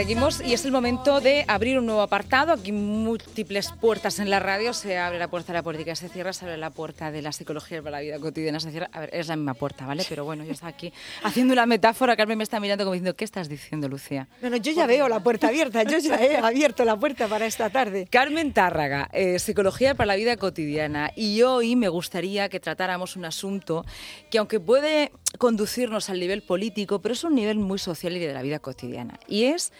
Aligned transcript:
seguimos 0.00 0.40
y 0.40 0.54
es 0.54 0.64
el 0.64 0.72
momento 0.72 1.20
de 1.20 1.44
abrir 1.46 1.78
un 1.78 1.84
nuevo 1.84 2.00
apartado. 2.00 2.54
Aquí 2.54 2.72
múltiples 2.72 3.70
puertas 3.82 4.18
en 4.18 4.30
la 4.30 4.40
radio. 4.40 4.72
Se 4.72 4.96
abre 4.96 5.18
la 5.18 5.28
puerta 5.28 5.52
de 5.52 5.58
la 5.58 5.62
política, 5.62 5.94
se 5.94 6.08
cierra, 6.08 6.32
se 6.32 6.46
abre 6.46 6.56
la 6.56 6.70
puerta 6.70 7.10
de 7.10 7.20
la 7.20 7.32
psicología 7.32 7.82
para 7.82 7.98
la 7.98 8.00
vida 8.00 8.18
cotidiana, 8.18 8.60
se 8.60 8.70
cierra. 8.70 8.88
A 8.92 9.00
ver, 9.00 9.10
es 9.12 9.28
la 9.28 9.36
misma 9.36 9.52
puerta, 9.52 9.84
¿vale? 9.84 10.02
Pero 10.08 10.24
bueno, 10.24 10.42
yo 10.42 10.52
estoy 10.52 10.70
aquí 10.70 10.92
haciendo 11.22 11.52
una 11.52 11.66
metáfora. 11.66 12.16
Carmen 12.16 12.38
me 12.38 12.44
está 12.44 12.58
mirando 12.60 12.84
como 12.84 12.94
diciendo, 12.94 13.14
¿qué 13.14 13.26
estás 13.26 13.50
diciendo, 13.50 13.88
Lucía? 13.88 14.26
No, 14.40 14.48
no, 14.48 14.56
yo 14.56 14.72
ya 14.72 14.86
veo 14.86 15.06
la 15.06 15.20
puerta 15.20 15.48
abierta. 15.48 15.82
Yo 15.82 15.98
ya 15.98 16.16
he 16.16 16.38
abierto 16.38 16.82
la 16.86 16.96
puerta 16.96 17.28
para 17.28 17.44
esta 17.44 17.68
tarde. 17.68 18.08
Carmen 18.10 18.54
Tárraga, 18.54 19.10
eh, 19.12 19.38
psicología 19.38 19.94
para 19.94 20.06
la 20.06 20.16
vida 20.16 20.38
cotidiana. 20.38 21.10
Y 21.14 21.42
hoy 21.42 21.76
me 21.76 21.90
gustaría 21.90 22.48
que 22.48 22.58
tratáramos 22.58 23.16
un 23.16 23.26
asunto 23.26 23.84
que, 24.30 24.38
aunque 24.38 24.60
puede 24.60 25.12
conducirnos 25.40 26.10
al 26.10 26.20
nivel 26.20 26.42
político, 26.42 27.00
pero 27.00 27.14
es 27.14 27.24
un 27.24 27.34
nivel 27.34 27.58
muy 27.58 27.78
social 27.78 28.14
y 28.14 28.18
de 28.20 28.34
la 28.34 28.42
vida 28.42 28.58
cotidiana. 28.58 29.18
Y 29.26 29.44
es 29.44 29.72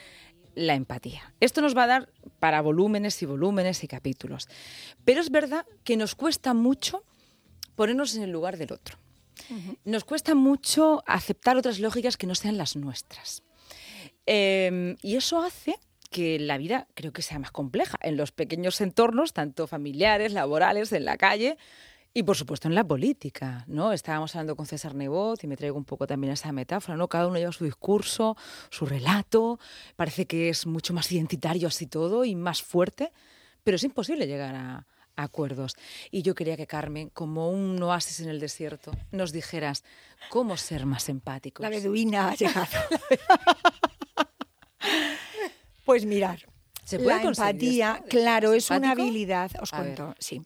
la 0.54 0.74
empatía. 0.74 1.34
Esto 1.38 1.60
nos 1.60 1.76
va 1.76 1.84
a 1.84 1.86
dar 1.86 2.08
para 2.38 2.62
volúmenes 2.62 3.20
y 3.20 3.26
volúmenes 3.26 3.84
y 3.84 3.86
capítulos. 3.86 4.48
Pero 5.04 5.20
es 5.20 5.30
verdad 5.30 5.66
que 5.84 5.98
nos 5.98 6.14
cuesta 6.14 6.54
mucho 6.54 7.04
ponernos 7.74 8.16
en 8.16 8.22
el 8.22 8.30
lugar 8.30 8.56
del 8.56 8.72
otro. 8.72 8.96
Nos 9.84 10.04
cuesta 10.04 10.34
mucho 10.34 11.02
aceptar 11.06 11.58
otras 11.58 11.78
lógicas 11.78 12.16
que 12.16 12.26
no 12.26 12.34
sean 12.34 12.56
las 12.56 12.74
nuestras. 12.74 13.42
Em, 14.24 14.96
y 15.02 15.16
eso 15.16 15.42
hace 15.42 15.78
que 16.10 16.38
la 16.38 16.56
vida 16.56 16.88
creo 16.94 17.12
que 17.12 17.20
sea 17.20 17.38
más 17.38 17.50
compleja 17.50 17.98
en 18.02 18.16
los 18.16 18.32
pequeños 18.32 18.80
entornos, 18.80 19.34
tanto 19.34 19.66
familiares, 19.66 20.32
laborales, 20.32 20.90
en 20.92 21.04
la 21.04 21.18
calle, 21.18 21.58
y 22.12 22.24
por 22.24 22.36
supuesto 22.36 22.66
en 22.66 22.74
la 22.74 22.84
política, 22.84 23.64
¿no? 23.68 23.92
Estábamos 23.92 24.34
hablando 24.34 24.56
con 24.56 24.66
César 24.66 24.94
Nebot 24.94 25.42
y 25.44 25.46
me 25.46 25.56
traigo 25.56 25.76
un 25.76 25.84
poco 25.84 26.06
también 26.06 26.32
esa 26.32 26.52
metáfora, 26.52 26.96
¿no? 26.96 27.08
Cada 27.08 27.28
uno 27.28 27.38
lleva 27.38 27.52
su 27.52 27.64
discurso, 27.64 28.36
su 28.70 28.84
relato, 28.84 29.60
parece 29.96 30.26
que 30.26 30.48
es 30.48 30.66
mucho 30.66 30.92
más 30.92 31.10
identitario 31.12 31.68
así 31.68 31.86
todo 31.86 32.24
y 32.24 32.34
más 32.34 32.62
fuerte, 32.62 33.12
pero 33.62 33.76
es 33.76 33.84
imposible 33.84 34.26
llegar 34.26 34.54
a, 34.54 34.86
acuerdos. 35.16 35.76
Y 36.10 36.22
yo 36.22 36.34
quería 36.34 36.56
que 36.56 36.66
Carmen, 36.66 37.10
como 37.10 37.50
un 37.50 37.80
oasis 37.82 38.20
en 38.20 38.30
el 38.30 38.40
desierto, 38.40 38.92
nos 39.12 39.32
dijeras 39.32 39.84
cómo 40.30 40.56
ser 40.56 40.86
más 40.86 41.08
empáticos. 41.08 41.62
La 41.62 41.68
beduina 41.68 42.30
ha 42.30 42.34
llegado. 42.34 42.66
pues 45.84 46.06
mirar, 46.06 46.40
¿Se 46.84 46.98
puede 46.98 47.22
la 47.22 47.28
empatía, 47.28 48.02
claro, 48.08 48.52
es 48.52 48.70
una 48.70 48.92
habilidad, 48.92 49.50
os 49.60 49.70
cuento, 49.70 50.14
sí. 50.18 50.42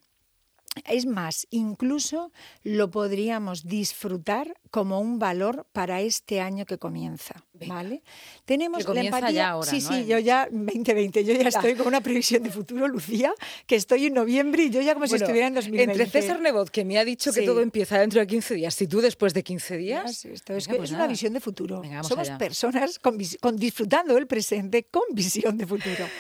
Es 0.87 1.07
más, 1.07 1.47
incluso 1.51 2.33
lo 2.63 2.91
podríamos 2.91 3.65
disfrutar 3.65 4.57
como 4.71 5.01
un 5.01 5.19
valor 5.19 5.67
para 5.73 6.01
este 6.01 6.41
año 6.41 6.67
que 6.67 6.79
comienza, 6.79 7.45
¿vale? 7.67 8.03
Tenemos 8.45 8.87
la 8.89 9.01
empatía. 9.01 9.31
Ya 9.31 9.51
ahora, 9.51 9.71
sí, 9.71 9.81
sí, 9.81 10.07
yo 10.07 10.19
ya 10.19 10.49
2020, 10.51 11.25
yo 11.25 11.35
ya 11.35 11.49
estoy 11.49 11.75
con 11.75 11.87
una 11.87 12.01
previsión 12.01 12.43
de 12.43 12.51
futuro, 12.51 12.87
Lucía, 12.89 13.33
que 13.67 13.77
estoy 13.77 14.07
en 14.07 14.15
noviembre 14.15 14.65
y 14.65 14.71
yo 14.71 14.81
ya 14.81 14.95
como 14.95 15.07
si 15.07 15.17
estuviera 15.17 15.47
en 15.47 15.55
2020. 15.55 15.93
Entre 15.93 16.07
César 16.07 16.41
Nebot, 16.41 16.71
que 16.71 16.85
me 16.85 16.99
ha 16.99 17.05
dicho 17.05 17.33
que 17.33 17.43
todo 17.43 17.61
empieza 17.61 17.99
dentro 17.99 18.21
de 18.21 18.27
15 18.27 18.55
días, 18.55 18.81
y 18.81 18.87
tú 18.87 19.01
después 19.01 19.35
de 19.35 19.43
15 19.43 19.77
días, 19.77 20.25
esto 20.25 20.55
es, 20.55 20.69
pues 20.69 20.91
una 20.91 21.07
visión 21.07 21.33
de 21.33 21.41
futuro. 21.41 21.83
Somos 22.03 22.31
personas 22.31 22.99
con, 22.99 23.17
disfrutando 23.57 24.17
el 24.17 24.27
presente 24.27 24.85
con 24.85 25.03
visión 25.13 25.57
de 25.57 25.67
futuro. 25.67 26.07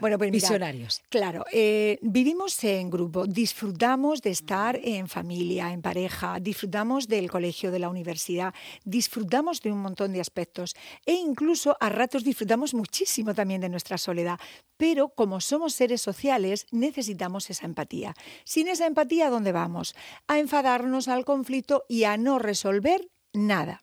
Bueno, 0.00 0.18
pues 0.18 0.30
visionarios. 0.30 1.02
Claro, 1.08 1.44
eh, 1.52 1.98
vivimos 2.02 2.62
en 2.64 2.90
grupo, 2.90 3.26
disfrutamos 3.26 4.20
de 4.20 4.30
estar 4.30 4.78
en 4.82 5.08
familia, 5.08 5.72
en 5.72 5.80
pareja, 5.80 6.38
disfrutamos 6.40 7.08
del 7.08 7.30
colegio, 7.30 7.70
de 7.70 7.78
la 7.78 7.88
universidad, 7.88 8.54
disfrutamos 8.84 9.60
de 9.62 9.72
un 9.72 9.78
montón 9.78 10.12
de 10.12 10.20
aspectos 10.20 10.75
e 11.04 11.14
incluso 11.14 11.76
a 11.80 11.88
ratos 11.88 12.24
disfrutamos 12.24 12.74
muchísimo 12.74 13.34
también 13.34 13.60
de 13.60 13.68
nuestra 13.68 13.98
soledad. 13.98 14.38
Pero 14.76 15.08
como 15.08 15.40
somos 15.40 15.74
seres 15.74 16.02
sociales, 16.02 16.66
necesitamos 16.70 17.50
esa 17.50 17.66
empatía. 17.66 18.14
Sin 18.44 18.68
esa 18.68 18.86
empatía, 18.86 19.28
¿a 19.28 19.30
dónde 19.30 19.52
vamos? 19.52 19.94
A 20.26 20.38
enfadarnos 20.38 21.08
al 21.08 21.24
conflicto 21.24 21.84
y 21.88 22.04
a 22.04 22.16
no 22.16 22.38
resolver 22.38 23.08
nada. 23.32 23.82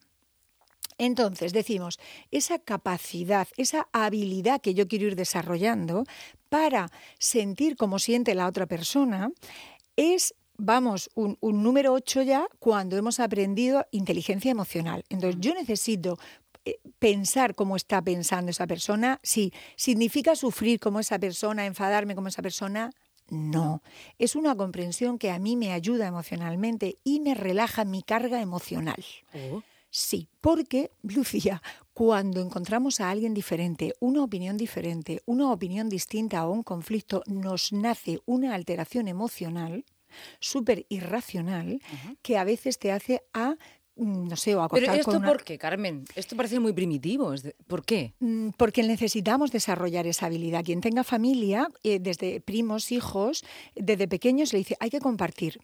Entonces, 0.98 1.53
decimos, 1.53 2.00
esa 2.32 2.59
capacidad, 2.59 3.48
esa 3.58 3.88
habilidad 3.92 4.62
que 4.62 4.74
yo 4.74 4.88
quiero 4.88 5.08
ir 5.08 5.16
desarrollando 5.16 6.03
para 6.50 6.92
sentir 7.18 7.76
cómo 7.76 8.00
siente 8.00 8.36
la 8.36 8.48
otra 8.48 8.68
persona, 8.68 9.32
es 9.96 10.36
vamos, 10.58 11.09
un, 11.16 11.38
número 11.42 11.94
8 11.94 12.22
ya 12.22 12.48
cuando 12.59 12.98
hemos 12.98 13.20
aprendido 13.20 13.86
inteligencia 13.92 14.52
emocional. 14.52 15.03
Entonces, 15.09 15.40
yo 15.42 15.53
necesito 15.53 16.18
pensar 17.00 17.56
cómo 17.56 17.75
está 17.75 18.01
pensando 18.01 18.51
esa 18.51 18.68
persona. 18.68 19.19
Sí, 19.24 19.53
significa 19.75 20.35
sufrir 20.35 20.79
como 20.79 21.00
esa 21.00 21.19
persona, 21.19 21.66
enfadarme 21.66 22.16
como 22.16 22.28
esa 22.28 22.41
persona. 22.41 22.91
No, 23.29 23.81
es 24.19 24.35
una 24.35 24.56
comprensión 24.56 25.18
que 25.18 25.31
a 25.31 25.40
mí 25.40 25.56
me 25.56 25.72
ayuda 25.72 26.07
emocionalmente 26.07 26.97
y 27.03 27.19
me 27.22 27.34
relaja 27.34 27.85
mi 27.85 28.03
carga 28.03 28.41
emocional. 28.41 29.03
Oh. 29.34 29.63
Sí, 29.90 30.28
porque, 30.41 30.91
Lucía, 31.03 31.62
cuando 31.94 32.41
encontramos 32.41 33.00
a 33.00 33.12
alguien 33.12 33.35
diferente, 33.35 33.94
una 34.00 34.23
opinión 34.23 34.57
diferente, 34.57 35.22
una 35.25 35.52
opinión 35.52 35.88
distinta 35.88 36.47
o 36.47 36.52
un 36.52 36.63
conflicto, 36.63 37.22
nos 37.28 37.72
nace 37.72 38.19
una 38.25 38.56
alteración 38.56 39.07
emocional 39.07 39.85
súper 40.40 40.85
irracional 40.90 41.79
que 42.22 42.38
a 42.38 42.44
veces 42.44 42.79
te 42.79 42.91
hace 42.91 43.22
a 43.34 43.56
no 43.96 44.36
sé, 44.36 44.56
o 44.56 44.62
a 44.64 44.70
Pero 44.70 44.92
esto 44.92 45.22
por 45.22 45.44
qué, 45.44 45.58
Carmen? 45.58 46.06
Esto 46.16 46.36
parece 46.36 46.59
muy 46.59 46.74
primitivo. 46.74 47.34
¿Por 47.68 47.86
qué? 47.86 48.14
Mm, 48.20 48.50
porque 48.58 48.84
necesitamos 48.84 49.52
desarrollar 49.52 50.08
esa 50.08 50.26
habilidad. 50.26 50.64
Quien 50.64 50.81
tenga 50.81 51.04
familia, 51.04 51.68
eh, 51.84 52.00
desde 52.00 52.42
primos, 52.42 52.92
hijos, 52.92 53.44
desde 53.76 54.08
pequeños 54.08 54.52
le 54.53 54.59
dice, 54.59 54.76
hay 54.80 54.90
que 54.90 55.00
compartir. 55.00 55.59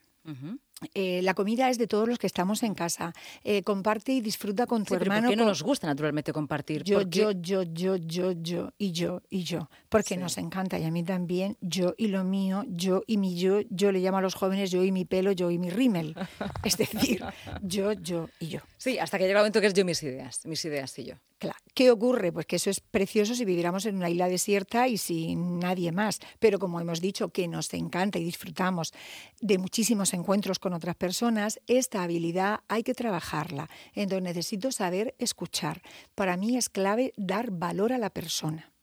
Eh, 0.94 1.22
la 1.23 1.34
comida 1.34 1.69
es 1.69 1.78
de 1.78 1.88
todos 1.88 2.07
los 2.07 2.17
que 2.17 2.28
estamos 2.28 2.63
en 2.63 2.73
casa. 2.73 3.13
Eh, 3.44 3.63
comparte 3.63 4.13
y 4.13 4.22
disfruta 4.22 4.66
con 4.66 4.85
tu 4.85 4.95
hermano. 4.95 5.28
¿Por 5.28 5.31
qué 5.31 5.35
no 5.35 5.45
nos 5.45 5.62
gusta 5.62 5.88
naturalmente 5.88 6.31
compartir? 6.31 6.84
Yo, 6.84 7.01
yo, 7.01 7.31
yo, 7.31 7.63
yo, 7.63 7.97
yo, 7.97 8.31
yo, 8.31 8.73
y 8.78 8.91
yo, 8.91 9.22
y 9.29 9.44
yo. 9.44 9.69
Porque 9.89 10.18
nos 10.18 10.38
encanta 10.38 10.79
y 10.79 10.85
a 10.85 10.91
mí 10.91 11.03
también, 11.03 11.57
yo 11.62 11.94
y 11.97 12.07
lo 12.07 12.23
mío, 12.23 12.63
yo 12.68 13.03
y 13.07 13.18
mi 13.18 13.35
yo. 13.35 13.62
Yo 13.69 13.91
le 13.91 14.00
llamo 14.00 14.18
a 14.18 14.22
los 14.22 14.35
jóvenes 14.35 14.72
yo 14.72 14.84
y 14.84 14.91
mi 14.91 15.06
pelo, 15.06 15.31
yo 15.31 15.51
y 15.51 15.57
mi 15.57 15.69
rímel. 15.69 16.16
Es 16.63 16.78
decir, 16.78 17.23
yo, 17.62 17.94
yo 17.94 18.29
y 18.39 18.47
yo. 18.47 18.59
Sí, 18.78 19.00
hasta 19.00 19.18
que 19.18 19.25
llega 19.25 19.39
el 19.39 19.44
momento 19.44 19.62
que 19.62 19.68
es 19.68 19.73
yo 19.73 19.85
mis 19.85 20.01
ideas, 20.03 20.45
mis 20.45 20.63
ideas 20.66 20.97
y 21.00 21.06
yo. 21.06 21.16
Claro. 21.39 21.57
¿Qué 21.73 21.89
ocurre? 21.89 22.33
Pues 22.33 22.45
que 22.45 22.57
eso 22.57 22.69
es 22.69 22.81
precioso 22.81 23.33
si 23.33 23.45
viviéramos 23.45 23.85
en 23.85 23.95
una 23.95 24.09
isla 24.09 24.27
desierta 24.27 24.89
y 24.89 24.97
sin 24.97 25.59
nadie 25.59 25.94
más. 25.94 26.19
Pero 26.39 26.59
como 26.59 26.81
hemos 26.81 27.00
dicho, 27.00 27.29
que 27.29 27.47
nos 27.47 27.73
encanta 27.73 28.19
y 28.19 28.25
disfrutamos 28.25 28.91
de 29.39 29.57
muchísimos 29.57 30.13
encuentros 30.13 30.59
con 30.59 30.73
otras 30.73 30.97
personas, 30.97 31.61
esta 31.67 32.03
habilidad 32.03 32.59
hay 32.67 32.83
que 32.83 32.94
trabajarla. 32.94 33.69
Entonces 33.94 34.23
necesito 34.23 34.73
saber 34.73 35.16
escuchar. 35.17 35.81
Para 36.13 36.35
mí 36.35 36.57
es 36.57 36.67
clave 36.67 37.13
dar 37.16 37.51
valor 37.51 37.94
a 37.94 37.97
la 37.97 38.09
persona 38.09 38.73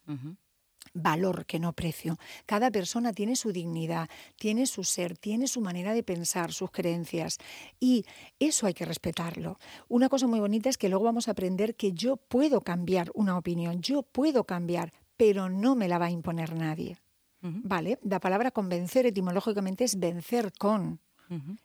valor 0.97 1.47
que 1.47 1.59
no 1.59 1.73
precio. 1.73 2.19
Cada 2.47 2.71
persona 2.71 3.13
tiene 3.13 3.37
su 3.37 3.53
dignidad, 3.53 4.09
tiene 4.37 4.67
su 4.67 4.85
ser, 4.85 5.17
tiene 5.17 5.47
su 5.47 5.61
manera 5.61 5.95
de 5.95 6.03
pensar, 6.03 6.53
sus 6.53 6.71
creencias 6.71 7.39
y 7.79 8.05
eso 8.39 8.67
hay 8.67 8.75
que 8.75 8.85
respetarlo. 8.85 9.59
Una 9.89 10.09
cosa 10.09 10.27
muy 10.27 10.41
bonita 10.41 10.69
es 10.69 10.79
que 10.79 10.89
luego 10.89 11.05
vamos 11.05 11.29
a 11.29 11.33
aprender 11.33 11.77
que 11.77 11.93
yo 11.93 12.17
puedo 12.17 12.61
cambiar 12.63 13.11
una 13.15 13.37
opinión, 13.37 13.81
yo 13.81 14.03
puedo 14.03 14.45
cambiar, 14.45 14.93
pero 15.17 15.49
no 15.49 15.77
me 15.77 15.89
la 15.89 15.99
va 15.99 16.07
a 16.07 16.11
imponer 16.11 16.55
nadie. 16.55 16.99
¿Vale? 17.49 18.01
La 18.03 18.19
palabra 18.19 18.51
convencer 18.51 19.07
etimológicamente 19.07 19.85
es 19.85 20.01
vencer 20.01 20.53
con. 20.59 20.99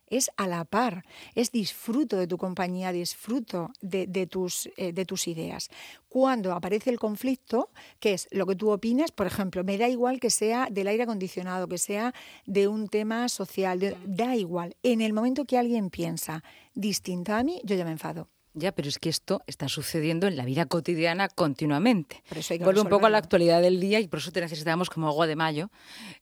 Es 0.07 0.31
a 0.37 0.47
la 0.47 0.65
par, 0.65 1.03
es 1.35 1.51
disfruto 1.51 2.17
de 2.17 2.27
tu 2.27 2.37
compañía, 2.37 2.91
disfruto 2.91 3.71
de, 3.81 4.27
tus, 4.27 4.69
eh, 4.77 4.91
de 4.91 5.05
tus 5.05 5.27
ideas. 5.27 5.69
Cuando 6.09 6.53
aparece 6.53 6.89
el 6.89 6.99
conflicto, 6.99 7.69
que 7.99 8.13
es 8.13 8.27
lo 8.31 8.45
que 8.45 8.55
tú 8.55 8.71
opinas, 8.71 9.11
por 9.11 9.27
ejemplo, 9.27 9.63
me 9.63 9.77
da 9.77 9.87
igual 9.87 10.19
que 10.19 10.29
sea 10.29 10.67
del 10.71 10.87
aire 10.87 11.03
acondicionado, 11.03 11.67
que 11.67 11.77
sea 11.77 12.13
de 12.45 12.67
un 12.67 12.87
tema 12.87 13.29
social, 13.29 13.97
da 14.05 14.35
igual. 14.35 14.75
En 14.83 15.01
el 15.01 15.13
momento 15.13 15.45
que 15.45 15.57
alguien 15.57 15.89
piensa 15.89 16.43
distinto 16.73 17.33
a 17.33 17.43
mí, 17.43 17.61
yo 17.63 17.75
ya 17.75 17.85
me 17.85 17.91
enfado. 17.91 18.27
Ya, 18.53 18.74
pero 18.74 18.89
es 18.89 19.00
que 19.00 19.07
esto 19.07 19.42
está 19.48 19.69
sucediendo 19.69 20.27
en 20.27 20.36
la 20.36 20.44
vida 20.44 20.65
cotidiana 20.65 21.30
continuamente. 21.30 22.21
Vuelve 22.59 22.81
un 22.81 22.89
poco 22.89 23.06
a 23.06 23.09
la 23.09 23.18
actualidad 23.18 23.62
del 23.62 23.80
día 23.80 24.01
y 24.01 24.09
por 24.09 24.19
eso 24.19 24.31
te 24.31 24.42
necesitamos 24.42 24.89
como 24.89 25.07
agua 25.07 25.25
de 25.25 25.38
mayo, 25.38 25.69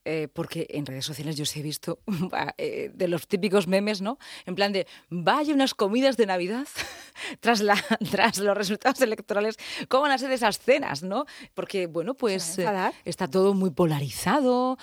eh, 0.06 0.28
porque 0.32 0.68
en 0.70 0.86
redes 0.86 1.06
sociales 1.06 1.38
yo 1.38 1.46
sí 1.46 1.60
he 1.60 1.64
visto 1.64 2.00
eh, 2.58 2.92
de 2.94 3.08
los 3.08 3.28
típicos 3.28 3.68
memes, 3.68 4.02
¿no? 4.02 4.20
En 4.46 4.54
plan 4.54 4.72
de, 4.72 4.86
vaya 5.10 5.56
unas 5.56 5.74
comidas 5.74 6.18
de 6.18 6.28
Navidad 6.28 6.68
tras, 7.40 7.62
la, 7.62 7.76
tras 8.12 8.38
los 8.38 8.56
resultados 8.56 9.02
electorales, 9.02 9.58
¿cómo 9.88 10.04
van 10.04 10.12
a 10.12 10.18
ser 10.20 10.32
esas 10.32 10.60
cenas, 10.60 11.02
no? 11.02 11.26
Porque, 11.56 11.88
bueno, 11.88 12.14
pues 12.14 12.60
eh, 12.60 12.92
está 13.06 13.28
todo 13.28 13.56
muy 13.56 13.72
polarizado, 13.72 14.78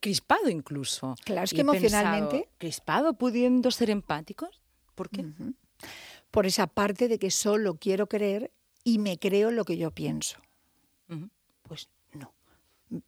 crispado 0.00 0.48
incluso. 0.48 1.14
Claro, 1.24 1.44
es 1.44 1.52
que 1.52 1.60
emocionalmente... 1.60 2.48
crispado 2.58 3.14
pudiendo 3.14 3.70
ser 3.70 3.90
empáticos, 3.90 4.60
¿por 4.96 5.08
qué? 5.08 5.24
Por 6.30 6.46
esa 6.46 6.66
parte 6.66 7.08
de 7.08 7.18
que 7.18 7.30
solo 7.30 7.76
quiero 7.76 8.08
creer 8.08 8.52
y 8.84 8.98
me 8.98 9.18
creo 9.18 9.50
lo 9.50 9.64
que 9.64 9.76
yo 9.76 9.90
pienso. 9.90 10.40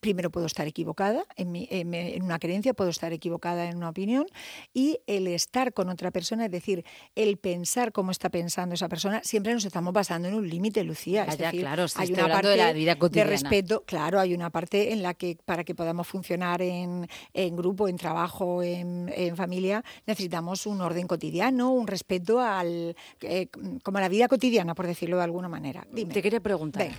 Primero 0.01 0.31
puedo 0.31 0.47
estar 0.47 0.67
equivocada 0.67 1.25
en, 1.37 1.55
en, 1.57 2.23
una 2.23 2.39
creencia, 2.39 2.75
puedo 2.75 2.91
estar 2.91 3.13
equivocada 3.13 3.69
en 3.69 3.77
una 3.77 3.89
opinión 3.89 4.27
y 4.73 5.01
el 5.07 5.27
estar 5.27 5.73
con 5.73 5.89
otra 5.89 6.11
persona, 6.11 6.47
es 6.47 6.51
decir, 6.51 6.85
el 7.15 7.37
pensar 7.37 7.93
cómo 7.93 8.11
está 8.11 8.31
pensando 8.31 8.75
esa 8.75 8.89
persona, 8.89 9.23
siempre 9.25 9.53
nos 9.53 9.65
estamos 9.65 9.93
basando 9.93 10.29
en 10.29 10.35
un 10.35 10.49
límite, 10.49 10.85
Lucía. 10.85 11.25
es 11.25 11.39
decir, 11.39 11.61
claro, 11.61 11.87
hay 11.97 12.13
una 12.13 12.29
parte 12.29 12.49
de 12.49 12.57
la 12.57 12.73
vida 12.73 12.97
cotidiana. 12.97 13.31
De 13.31 13.37
respeto, 13.37 13.85
claro, 13.85 14.21
hay 14.21 14.35
una 14.35 14.51
parte 14.51 14.93
en 14.93 15.03
la 15.03 15.15
que 15.15 15.39
para 15.45 15.65
que 15.65 15.75
podamos 15.75 16.07
funcionar 16.07 16.63
en, 16.63 17.09
en 17.33 17.57
grupo, 17.57 17.89
en 17.89 17.97
trabajo, 17.97 18.63
en, 18.63 19.13
en, 19.15 19.37
familia, 19.37 19.85
necesitamos 20.07 20.67
un 20.67 20.81
orden 20.81 21.07
cotidiano, 21.07 21.73
un 21.73 21.87
respeto 21.87 22.41
al 22.41 22.95
eh, 23.21 23.49
como 23.83 23.99
a 23.99 24.01
la 24.01 24.09
vida 24.09 24.29
cotidiana, 24.29 24.75
por 24.75 24.87
decirlo 24.87 25.17
de 25.17 25.25
alguna 25.25 25.49
manera. 25.49 25.87
Dime. 25.91 26.13
Te 26.13 26.23
quería 26.23 26.41
preguntar. 26.41 26.91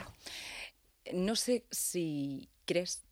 No 1.12 1.36
sé 1.36 1.66
si 1.70 2.50
crees 2.66 3.04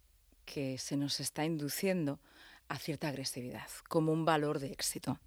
que 0.46 0.78
se 0.78 0.98
nos 0.98 1.20
está 1.20 1.46
induciendo 1.46 2.20
a 2.68 2.78
cierta 2.78 3.10
agresividad 3.10 3.68
como 3.88 4.12
un 4.12 4.26
valor 4.26 4.60
de 4.60 4.72
éxito. 4.72 5.20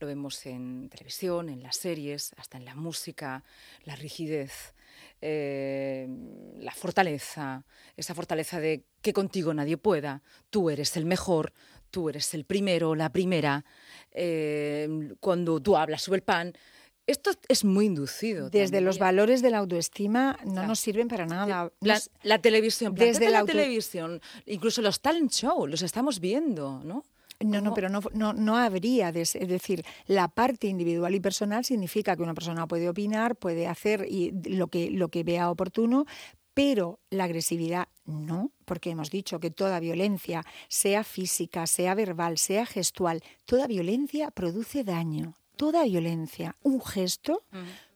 Lo 0.00 0.06
vemos 0.06 0.44
en 0.46 0.88
televisión, 0.90 1.48
en 1.48 1.62
las 1.62 1.76
series, 1.76 2.34
hasta 2.36 2.58
en 2.58 2.64
la 2.64 2.74
música, 2.74 3.44
la 3.84 3.96
rigidez, 3.96 4.74
eh, 5.20 6.08
la 6.58 6.72
fortaleza, 6.72 7.64
esa 7.96 8.14
fortaleza 8.14 8.60
de 8.60 8.84
que 9.00 9.12
contigo 9.12 9.54
nadie 9.54 9.76
pueda, 9.76 10.22
tú 10.50 10.68
eres 10.68 10.96
el 10.96 11.06
mejor, 11.06 11.52
tú 11.90 12.08
eres 12.08 12.34
el 12.34 12.44
primero, 12.44 12.94
la 12.94 13.10
primera, 13.12 13.64
eh, 14.10 15.14
cuando 15.20 15.60
tú 15.60 15.76
hablas 15.76 16.02
sobre 16.02 16.18
el 16.18 16.24
pan, 16.24 16.52
esto 17.06 17.30
es 17.48 17.64
muy 17.64 17.86
inducido. 17.86 18.50
Desde 18.50 18.80
los 18.80 18.98
valores 18.98 19.42
de 19.42 19.50
la 19.50 19.58
autoestima 19.58 20.38
no 20.44 20.66
nos 20.66 20.80
sirven 20.80 21.08
para 21.08 21.26
nada. 21.26 21.70
La, 22.22 22.38
televisión, 22.38 22.94
desde 22.94 23.30
la 23.30 23.44
televisión, 23.44 24.20
incluso 24.46 24.80
los 24.80 25.00
talent 25.00 25.30
shows, 25.30 25.70
los 25.70 25.82
estamos 25.82 26.20
viendo, 26.20 26.82
¿no? 26.84 27.04
No, 27.40 27.60
no, 27.60 27.74
pero 27.74 27.88
no, 27.88 28.00
no, 28.14 28.32
no 28.32 28.56
habría, 28.56 29.10
es 29.10 29.32
decir, 29.32 29.84
la 30.06 30.28
parte 30.28 30.68
individual 30.68 31.14
y 31.14 31.20
personal 31.20 31.64
significa 31.64 32.16
que 32.16 32.22
una 32.22 32.32
persona 32.32 32.66
puede 32.66 32.88
opinar, 32.88 33.36
puede 33.36 33.66
hacer 33.66 34.06
y 34.08 34.30
lo, 34.48 34.68
que, 34.68 34.90
lo 34.90 35.08
que 35.08 35.24
vea 35.24 35.50
oportuno, 35.50 36.06
pero 36.54 37.00
la 37.10 37.24
agresividad 37.24 37.88
no, 38.06 38.52
porque 38.64 38.90
hemos 38.90 39.10
dicho 39.10 39.40
que 39.40 39.50
toda 39.50 39.80
violencia, 39.80 40.44
sea 40.68 41.02
física, 41.02 41.66
sea 41.66 41.94
verbal, 41.94 42.38
sea 42.38 42.64
gestual, 42.64 43.22
toda 43.44 43.66
violencia 43.66 44.30
produce 44.30 44.84
daño, 44.84 45.36
toda 45.56 45.84
violencia, 45.84 46.56
un 46.62 46.80
gesto 46.80 47.42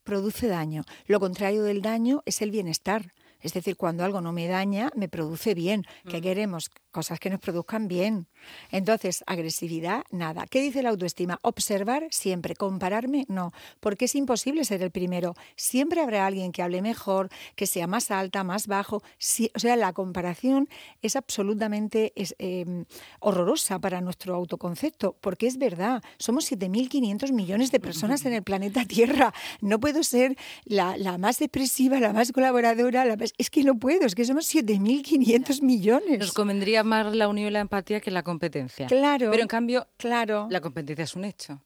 produce 0.04 0.48
daño. 0.48 0.84
Lo 1.06 1.20
contrario 1.20 1.62
del 1.62 1.82
daño 1.82 2.22
es 2.24 2.40
el 2.42 2.50
bienestar. 2.50 3.12
Es 3.40 3.52
decir, 3.52 3.76
cuando 3.76 4.04
algo 4.04 4.20
no 4.20 4.32
me 4.32 4.46
daña, 4.48 4.90
me 4.94 5.08
produce 5.08 5.54
bien. 5.54 5.84
¿Qué 6.08 6.20
queremos? 6.20 6.70
Cosas 6.90 7.20
que 7.20 7.30
nos 7.30 7.40
produzcan 7.40 7.86
bien. 7.86 8.26
Entonces, 8.70 9.22
agresividad, 9.26 10.04
nada. 10.10 10.46
¿Qué 10.46 10.60
dice 10.60 10.82
la 10.82 10.90
autoestima? 10.90 11.38
Observar 11.42 12.06
siempre, 12.10 12.54
compararme, 12.54 13.26
no, 13.28 13.52
porque 13.80 14.06
es 14.06 14.14
imposible 14.14 14.64
ser 14.64 14.82
el 14.82 14.90
primero. 14.90 15.34
Siempre 15.56 16.00
habrá 16.00 16.26
alguien 16.26 16.52
que 16.52 16.62
hable 16.62 16.82
mejor, 16.82 17.28
que 17.54 17.66
sea 17.66 17.86
más 17.86 18.10
alta, 18.10 18.44
más 18.44 18.66
bajo. 18.66 18.96
o 18.96 19.58
sea, 19.58 19.76
la 19.76 19.92
comparación 19.92 20.68
es 21.02 21.16
absolutamente 21.16 22.12
em, 22.38 22.84
horrorosa 23.20 23.78
para 23.78 24.00
nuestro 24.00 24.34
autoconcepto, 24.34 25.16
porque 25.20 25.46
es 25.46 25.58
verdad, 25.58 26.02
somos 26.18 26.50
7.500 26.50 27.32
millones 27.32 27.70
de 27.70 27.80
personas 27.80 28.24
en 28.24 28.32
el 28.32 28.42
planeta 28.48 28.84
Tierra. 28.84 29.32
No 29.60 29.78
puedo 29.78 30.02
ser 30.02 30.36
la, 30.64 30.96
más 31.18 31.38
depresiva, 31.38 32.00
la 32.00 32.12
más 32.12 32.32
colaboradora, 32.32 33.04
es 33.36 33.50
que 33.50 33.64
no 33.64 33.78
puedo, 33.78 34.06
es 34.06 34.14
que 34.14 34.24
somos 34.24 34.52
7.500 34.54 35.62
millones. 35.62 36.18
Nos 36.18 36.32
convendría 36.32 36.82
más 36.84 37.14
la 37.14 37.28
unión 37.28 37.48
y 37.48 37.50
la 37.50 37.60
empatía 37.60 38.00
que 38.00 38.10
la 38.10 38.22
competencia. 38.22 38.86
Claro. 38.86 39.30
Pero 39.30 39.42
en 39.42 39.48
cambio, 39.48 39.86
claro. 39.96 40.46
la 40.50 40.60
competencia 40.60 41.04
es 41.04 41.16
un 41.16 41.24
hecho 41.24 41.60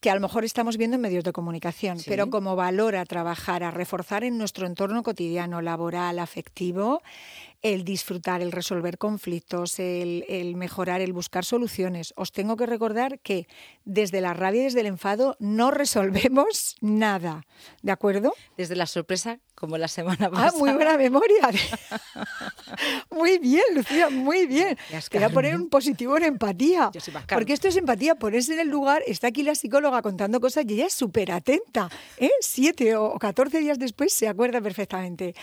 que 0.00 0.10
a 0.10 0.14
lo 0.14 0.20
mejor 0.20 0.44
estamos 0.44 0.78
viendo 0.78 0.94
en 0.94 1.02
medios 1.02 1.24
de 1.24 1.32
comunicación, 1.32 1.98
pero 2.06 2.30
como 2.30 2.56
valor 2.56 2.96
a 2.96 3.04
trabajar, 3.04 3.62
a 3.62 3.70
reforzar 3.70 4.24
en 4.24 4.38
nuestro 4.38 4.66
entorno 4.66 5.02
cotidiano, 5.02 5.60
laboral, 5.60 6.18
afectivo, 6.18 7.02
el 7.62 7.84
disfrutar, 7.84 8.40
el 8.40 8.52
resolver 8.52 8.98
conflictos, 8.98 9.78
el, 9.78 10.24
el, 10.28 10.56
mejorar, 10.56 11.00
el 11.00 11.12
buscar 11.12 11.44
soluciones. 11.44 12.14
Os 12.16 12.32
tengo 12.32 12.56
que 12.56 12.66
recordar 12.66 13.18
que 13.20 13.46
desde 13.84 14.20
la 14.20 14.34
rabia 14.34 14.62
y 14.62 14.64
desde 14.64 14.80
el 14.80 14.86
enfado 14.86 15.36
no 15.40 15.70
resolvemos 15.70 16.76
nada, 16.80 17.44
¿de 17.82 17.92
acuerdo? 17.92 18.34
Desde 18.56 18.76
la 18.76 18.86
sorpresa 18.86 19.40
como 19.60 19.76
la 19.76 19.88
semana 19.88 20.30
pasada. 20.30 20.52
Ah, 20.54 20.58
muy 20.58 20.72
buena 20.72 20.96
memoria. 20.96 21.50
muy 23.10 23.38
bien, 23.38 23.62
Lucía, 23.74 24.08
muy 24.08 24.46
bien. 24.46 24.78
Te 25.10 25.18
voy 25.18 25.24
a 25.24 25.28
poner 25.28 25.54
un 25.54 25.68
positivo 25.68 26.16
en 26.16 26.24
empatía. 26.24 26.90
Porque 27.28 27.52
esto 27.52 27.68
es 27.68 27.76
empatía, 27.76 28.14
ponerse 28.14 28.54
en 28.54 28.60
el 28.60 28.68
lugar, 28.68 29.02
está 29.06 29.26
aquí 29.28 29.42
la 29.42 29.54
psicóloga 29.54 30.00
contando 30.00 30.40
cosas 30.40 30.64
y 30.66 30.72
ella 30.72 30.86
es 30.86 30.94
súper 30.94 31.30
atenta. 31.30 31.90
¿eh? 32.16 32.30
Siete 32.40 32.96
o 32.96 33.18
catorce 33.18 33.58
días 33.58 33.78
después 33.78 34.14
se 34.14 34.28
acuerda 34.28 34.62
perfectamente. 34.62 35.34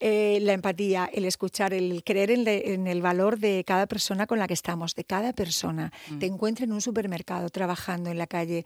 Eh, 0.00 0.38
la 0.40 0.54
empatía, 0.54 1.10
el 1.12 1.26
escuchar, 1.26 1.65
el 1.72 2.02
creer 2.04 2.30
en, 2.30 2.86
el 2.86 3.02
valor 3.02 3.38
de 3.38 3.64
cada 3.64 3.86
persona 3.86 4.26
con 4.26 4.38
la 4.38 4.46
que 4.46 4.54
estamos, 4.54 4.94
de 4.94 5.04
cada 5.04 5.32
persona. 5.32 5.92
Mm. 6.10 6.18
Te 6.18 6.26
encuentres 6.26 6.68
en 6.68 6.72
un 6.72 6.80
supermercado, 6.80 7.48
trabajando 7.48 8.10
en 8.10 8.18
la 8.18 8.26
calle, 8.26 8.64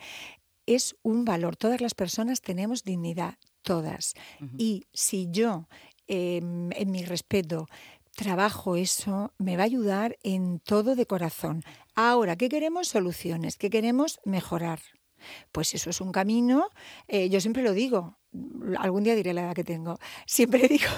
es 0.66 0.96
un 1.02 1.24
valor. 1.24 1.56
Todas 1.56 1.80
las 1.80 1.94
personas 1.94 2.40
tenemos 2.40 2.84
dignidad, 2.84 3.34
todas. 3.62 4.14
Y 4.56 4.86
si 4.92 5.28
yo, 5.30 5.68
em, 6.06 6.70
en 6.72 6.90
mi 6.90 7.04
respeto, 7.04 7.66
trabajo 8.14 8.76
eso, 8.76 9.32
me 9.38 9.56
va 9.56 9.62
a 9.62 9.66
ayudar 9.66 10.18
en 10.22 10.60
todo 10.60 10.94
de 10.94 11.06
corazón. 11.06 11.62
Ahora, 11.94 12.36
¿qué 12.36 12.48
queremos? 12.48 12.88
Soluciones, 12.88 13.56
¿qué 13.56 13.70
queremos? 13.70 14.20
Mejorar. 14.24 14.80
Pues 15.52 15.74
eso 15.74 15.90
es 15.90 16.00
un 16.00 16.12
camino, 16.12 16.68
eh, 17.08 17.28
yo 17.28 17.40
siempre 17.40 17.62
lo 17.62 17.72
digo, 17.72 18.18
algún 18.78 19.02
día 19.02 19.14
diré 19.14 19.32
la 19.32 19.42
edad 19.42 19.54
que 19.54 19.64
tengo, 19.64 19.98
siempre 20.26 20.68
digo, 20.68 20.90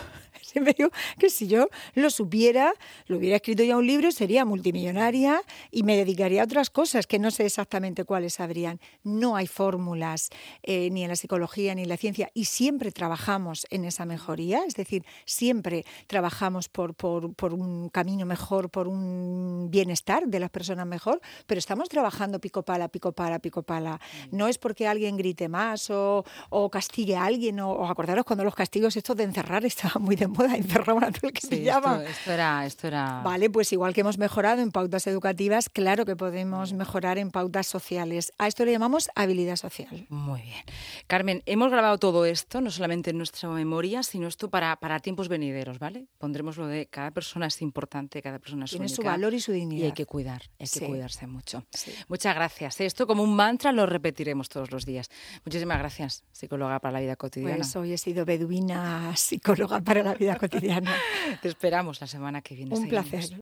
Siempre 0.52 0.74
digo 0.76 0.90
que 1.18 1.30
si 1.30 1.46
yo 1.46 1.68
lo 1.94 2.10
supiera, 2.10 2.74
lo 3.06 3.16
hubiera 3.16 3.36
escrito 3.36 3.62
ya 3.62 3.76
un 3.76 3.86
libro, 3.86 4.10
sería 4.12 4.44
multimillonaria 4.44 5.40
y 5.70 5.82
me 5.82 5.96
dedicaría 5.96 6.42
a 6.42 6.44
otras 6.44 6.68
cosas 6.68 7.06
que 7.06 7.18
no 7.18 7.30
sé 7.30 7.46
exactamente 7.46 8.04
cuáles 8.04 8.38
habrían. 8.38 8.78
No 9.02 9.36
hay 9.36 9.46
fórmulas 9.46 10.28
eh, 10.62 10.90
ni 10.90 11.04
en 11.04 11.08
la 11.08 11.16
psicología 11.16 11.74
ni 11.74 11.84
en 11.84 11.88
la 11.88 11.96
ciencia 11.96 12.30
y 12.34 12.46
siempre 12.46 12.92
trabajamos 12.92 13.66
en 13.70 13.84
esa 13.84 14.04
mejoría, 14.04 14.64
es 14.66 14.74
decir, 14.74 15.04
siempre 15.24 15.86
trabajamos 16.06 16.68
por, 16.68 16.94
por, 16.94 17.34
por 17.34 17.54
un 17.54 17.88
camino 17.88 18.26
mejor, 18.26 18.68
por 18.68 18.88
un 18.88 19.68
bienestar 19.70 20.26
de 20.26 20.40
las 20.40 20.50
personas 20.50 20.86
mejor, 20.86 21.20
pero 21.46 21.58
estamos 21.58 21.88
trabajando 21.88 22.40
pico 22.40 22.62
pala, 22.62 22.88
pico 22.88 23.12
pala, 23.12 23.38
pico 23.38 23.62
pala. 23.62 24.00
Mm. 24.30 24.36
No 24.36 24.48
es 24.48 24.58
porque 24.58 24.86
alguien 24.86 25.16
grite 25.16 25.48
más 25.48 25.88
o, 25.88 26.24
o 26.50 26.70
castigue 26.70 27.16
a 27.22 27.26
alguien 27.26 27.60
o, 27.60 27.70
o 27.70 27.86
acordaros 27.86 28.24
cuando 28.24 28.44
los 28.44 28.54
castigos 28.54 28.96
estos 28.96 29.16
de 29.16 29.24
encerrar 29.24 29.64
estaban 29.72 30.02
muy 30.02 30.16
de 30.16 30.26
moda, 30.26 30.56
encerraban 30.56 31.04
a 31.04 31.12
todo 31.12 31.28
el 31.28 31.32
que 31.32 31.40
sí, 31.40 31.68
Esto, 31.68 32.00
esto, 32.00 32.32
era, 32.32 32.66
esto 32.66 32.86
era... 32.88 33.22
Vale, 33.22 33.50
pues 33.50 33.72
igual 33.72 33.94
que 33.94 34.00
hemos 34.00 34.18
mejorado 34.18 34.60
en 34.62 34.72
pautas 34.72 35.06
educativas, 35.06 35.68
claro 35.68 36.04
que 36.04 36.16
podemos 36.16 36.72
mejorar 36.72 37.18
en 37.18 37.30
pautas 37.30 37.66
sociales. 37.66 38.32
A 38.38 38.48
esto 38.48 38.64
le 38.64 38.72
llamamos 38.72 39.10
habilidad 39.14 39.56
social. 39.56 40.06
Muy 40.08 40.42
bien. 40.42 40.64
Carmen, 41.06 41.42
hemos 41.46 41.70
grabado 41.70 41.98
todo 41.98 42.26
esto, 42.26 42.60
no 42.60 42.70
solamente 42.70 43.10
en 43.10 43.18
nuestra 43.18 43.48
memoria, 43.48 44.02
sino 44.02 44.26
esto 44.26 44.50
para, 44.50 44.76
para 44.76 45.00
tiempos 45.00 45.28
venideros, 45.28 45.78
¿vale? 45.78 46.06
Pondremos 46.18 46.56
lo 46.56 46.66
de 46.66 46.86
cada 46.86 47.10
persona 47.10 47.46
es 47.46 47.62
importante, 47.62 48.20
cada 48.22 48.38
persona 48.38 48.64
es 48.64 48.72
Tiene 48.72 48.88
su 48.88 49.02
valor 49.02 49.34
y 49.34 49.40
su 49.40 49.52
dignidad. 49.52 49.82
Y 49.82 49.86
hay 49.86 49.92
que 49.92 50.06
cuidar, 50.06 50.42
hay 50.58 50.66
que 50.66 50.86
cuidarse 50.86 51.26
mucho. 51.26 51.64
Muchas 52.08 52.34
gracias. 52.34 52.80
Esto 52.80 53.06
como 53.06 53.22
un 53.22 53.34
mantra 53.34 53.72
lo 53.72 53.86
repetiremos 53.86 54.48
todos 54.48 54.70
los 54.70 54.84
días. 54.84 55.08
Muchísimas 55.44 55.78
gracias, 55.78 56.24
psicóloga 56.32 56.80
para 56.80 56.92
la 56.92 57.00
vida 57.00 57.11
cotidiana. 57.16 57.56
Pues 57.56 57.76
hoy 57.76 57.92
he 57.92 57.98
sido 57.98 58.24
beduina 58.24 59.14
psicóloga 59.16 59.80
para 59.80 60.02
la 60.02 60.14
vida 60.14 60.36
cotidiana. 60.36 60.94
Te 61.42 61.48
esperamos 61.48 62.00
la 62.00 62.06
semana 62.06 62.42
que 62.42 62.54
viene. 62.54 62.76
Un 62.76 62.88
placer. 62.88 63.36